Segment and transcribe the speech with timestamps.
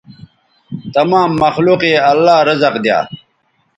[0.95, 2.99] تمام مخلوق یے اللہ رزق دیا